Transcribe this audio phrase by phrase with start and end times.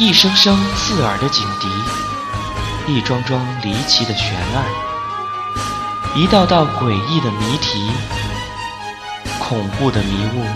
[0.00, 1.68] 一声声刺耳的警笛，
[2.90, 4.64] 一桩桩离奇的悬案，
[6.16, 7.86] 一道道诡异的谜题，
[9.38, 10.46] 恐怖的迷雾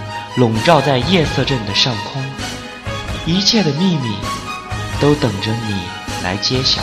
[0.40, 2.24] 笼罩在夜色镇的上空，
[3.26, 4.16] 一切的秘密
[4.98, 5.78] 都等着你
[6.22, 6.80] 来揭晓。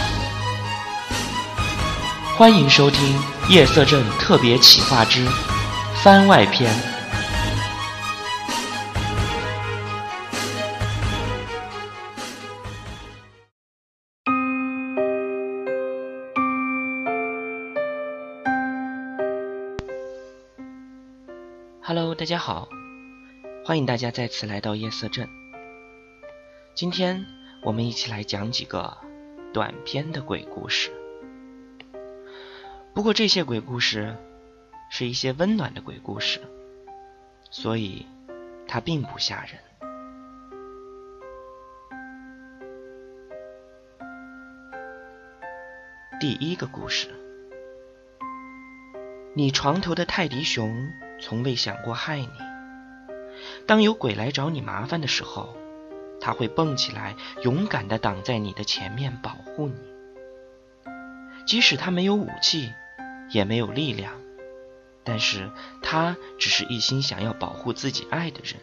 [2.38, 5.28] 欢迎收听《夜色镇特别企划之
[6.04, 6.72] 番外篇》。
[21.94, 22.70] Hello，大家好，
[23.66, 25.28] 欢迎大家再次来到夜色镇。
[26.74, 27.26] 今天
[27.64, 28.98] 我们一起来讲几个
[29.54, 30.90] 短篇的鬼故事。
[32.94, 34.16] 不过这些鬼故事
[34.90, 36.40] 是一些温暖的鬼故事，
[37.50, 38.06] 所以
[38.70, 39.60] 它并不吓人。
[46.22, 47.10] 第一个故事：
[49.34, 50.90] 你床头的泰迪熊。
[51.22, 52.30] 从未想过害你。
[53.66, 55.56] 当有鬼来找你麻烦的时候，
[56.20, 59.76] 他会蹦起来，勇敢地挡在你的前面，保护你。
[61.46, 62.72] 即使他没有武器，
[63.32, 64.14] 也没有力量，
[65.04, 65.50] 但是
[65.82, 68.56] 他只是一心想要保护自己爱的人。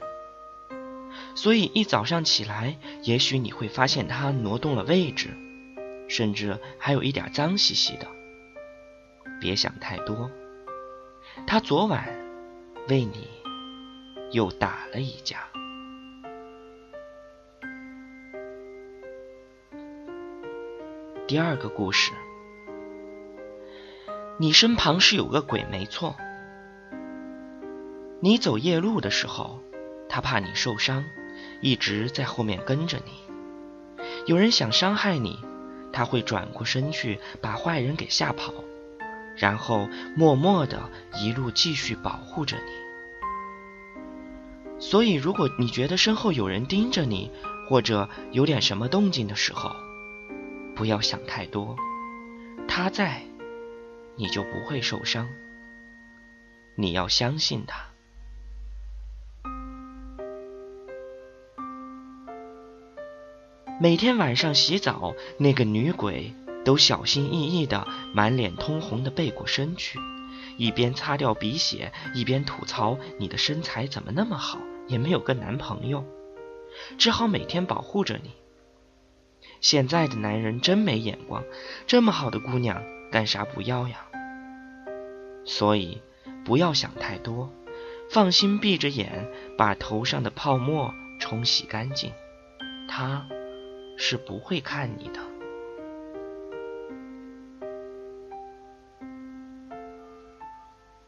[1.34, 5.31] 所以一早上起来，也许你会发现他挪动了位置，
[6.09, 8.06] 甚至还有一点脏兮兮的。
[9.41, 10.31] 别想太多，
[11.47, 12.28] 他昨晚。
[12.89, 13.28] 为你
[14.33, 15.41] 又打了一架。
[21.27, 22.12] 第二个故事，
[24.39, 26.17] 你身旁是有个鬼，没错。
[28.20, 29.61] 你走夜路的时候，
[30.08, 31.05] 他怕你受伤，
[31.61, 34.02] 一直在后面跟着你。
[34.24, 35.39] 有人想伤害你，
[35.92, 38.55] 他会转过身去把坏人给吓跑。
[39.36, 42.73] 然后默默的一路继续保护着你。
[44.80, 47.30] 所以，如果你觉得身后有人盯着你，
[47.68, 49.74] 或者有点什么动静的时候，
[50.74, 51.77] 不要想太多，
[52.68, 53.22] 他在，
[54.16, 55.28] 你就不会受伤。
[56.77, 57.86] 你要相信他。
[63.80, 66.34] 每天晚上洗澡，那个女鬼。
[66.64, 69.98] 都小心翼翼的满脸通红的背过身去，
[70.58, 74.58] 一边擦掉鼻血，一边吐槽：“你的身材怎么那么好，
[74.89, 76.05] 也没有个男朋友，
[76.98, 78.33] 只好每天保护着你。”
[79.63, 81.45] 现在的男人真没眼光，
[81.86, 84.05] 这么好的姑娘干啥不要呀？
[85.45, 86.02] 所以
[86.45, 87.51] 不要想太多，
[88.11, 92.13] 放心闭着眼，把头上的泡沫冲洗干净，
[92.89, 93.29] 他
[93.96, 95.38] 是不会看你的。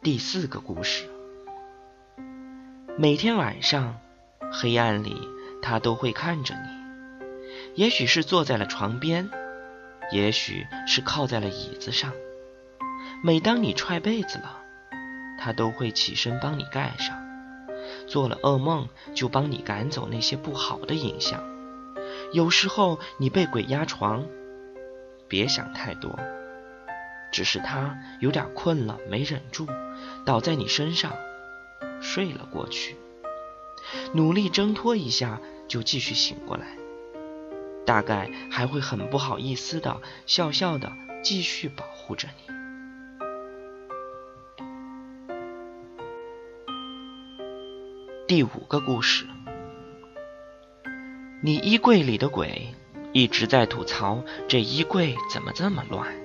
[0.02, 1.04] 第四个故事，
[2.96, 4.00] 每天晚上
[4.50, 5.14] 黑暗里，
[5.60, 7.50] 他都会看着你。
[7.74, 9.28] 也许是坐在了床边，
[10.10, 12.14] 也许是靠在了椅子上。
[13.22, 14.62] 每当你踹被子了，
[15.38, 17.20] 他都会起身帮你盖上。
[18.06, 21.44] 做了噩梦，就帮你赶走那些不好的影响。
[22.32, 24.24] 有时候你被鬼压床，
[25.28, 26.18] 别想太多。
[27.32, 29.66] 只是他有点困了，没忍住，
[30.24, 31.12] 倒在你身上
[32.00, 32.96] 睡了过去。
[34.12, 36.76] 努力挣脱一下，就继续醒过来。
[37.86, 40.92] 大概还会很不好意思的，笑笑的
[41.24, 42.54] 继续保护着你。
[48.28, 49.26] 第五个故事，
[51.42, 52.72] 你衣柜里的鬼
[53.12, 56.19] 一直在吐槽这衣柜怎么这么乱。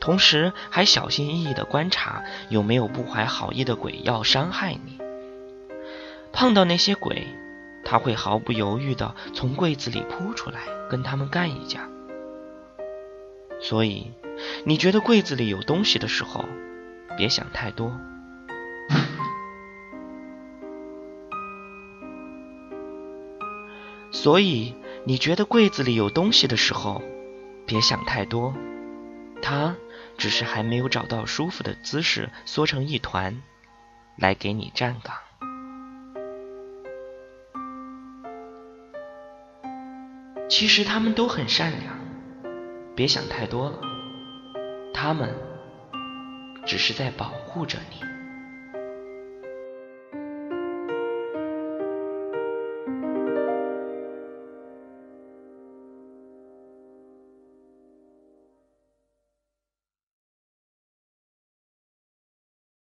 [0.00, 4.98] 同时还小心翼翼地观察有没有不怀好意的鬼要伤害你。
[6.32, 7.26] 碰到那些鬼，
[7.84, 10.60] 他会毫不犹豫地从柜子里扑出来
[10.90, 11.88] 跟他们干一架。
[13.60, 14.10] 所以，
[14.64, 16.44] 你觉得柜子里有东西的时候，
[17.16, 17.96] 别想太多。
[24.10, 24.74] 所以，
[25.04, 27.00] 你觉得柜子里有东西的时候，
[27.64, 28.52] 别想太多。
[29.40, 29.76] 他。
[30.16, 33.42] 只是还没有找到舒服的姿势，缩成一团，
[34.16, 35.16] 来给你站岗。
[40.48, 41.94] 其实他们都很善良，
[42.94, 43.80] 别想太多了，
[44.92, 45.34] 他们
[46.64, 48.13] 只是在保护着你。